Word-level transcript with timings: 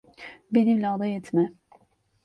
Benimle 0.51 0.87
alay 0.89 1.15
etme. 1.15 1.53